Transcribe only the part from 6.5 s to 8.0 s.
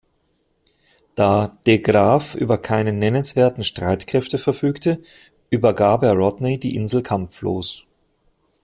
die Insel kampflos.